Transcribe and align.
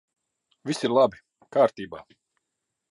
Viss 0.69 0.81
ir 0.89 0.95
labi! 0.95 1.21
Kārtībā! 1.59 2.05